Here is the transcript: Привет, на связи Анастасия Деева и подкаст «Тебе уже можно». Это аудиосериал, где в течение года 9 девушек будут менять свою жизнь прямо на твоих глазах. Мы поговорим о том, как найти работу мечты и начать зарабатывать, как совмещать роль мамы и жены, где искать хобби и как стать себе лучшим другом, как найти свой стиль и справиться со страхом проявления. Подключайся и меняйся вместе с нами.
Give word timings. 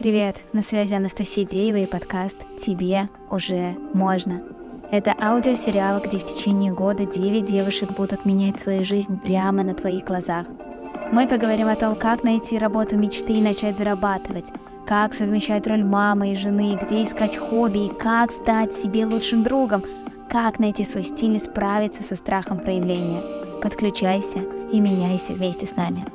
Привет, 0.00 0.36
на 0.54 0.62
связи 0.62 0.94
Анастасия 0.94 1.44
Деева 1.44 1.76
и 1.76 1.84
подкаст 1.84 2.38
«Тебе 2.58 3.10
уже 3.30 3.76
можно». 3.92 4.40
Это 4.90 5.14
аудиосериал, 5.20 6.00
где 6.00 6.18
в 6.18 6.24
течение 6.24 6.72
года 6.72 7.04
9 7.04 7.44
девушек 7.44 7.92
будут 7.92 8.24
менять 8.24 8.58
свою 8.58 8.82
жизнь 8.82 9.20
прямо 9.20 9.62
на 9.62 9.74
твоих 9.74 10.04
глазах. 10.04 10.46
Мы 11.12 11.28
поговорим 11.28 11.68
о 11.68 11.76
том, 11.76 11.94
как 11.96 12.24
найти 12.24 12.56
работу 12.56 12.96
мечты 12.96 13.34
и 13.34 13.42
начать 13.42 13.76
зарабатывать, 13.76 14.46
как 14.86 15.12
совмещать 15.12 15.66
роль 15.66 15.84
мамы 15.84 16.32
и 16.32 16.36
жены, 16.36 16.78
где 16.82 17.04
искать 17.04 17.36
хобби 17.36 17.84
и 17.84 17.94
как 17.94 18.32
стать 18.32 18.72
себе 18.72 19.04
лучшим 19.04 19.42
другом, 19.42 19.84
как 20.30 20.58
найти 20.58 20.82
свой 20.82 21.02
стиль 21.02 21.36
и 21.36 21.38
справиться 21.38 22.02
со 22.02 22.16
страхом 22.16 22.58
проявления. 22.58 23.20
Подключайся 23.60 24.38
и 24.72 24.80
меняйся 24.80 25.34
вместе 25.34 25.66
с 25.66 25.76
нами. 25.76 26.06